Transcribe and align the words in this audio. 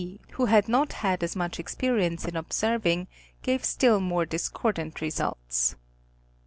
who 0.31 0.45
had 0.47 0.67
not 0.67 0.93
had 1.05 1.21
as 1.23 1.35
much 1.35 1.59
experience 1.59 2.25
in 2.25 2.35
observing, 2.35 3.07
gave 3.43 3.63
still 3.63 3.99
more 3.99 4.25
discordant 4.25 4.99
results. 4.99 5.75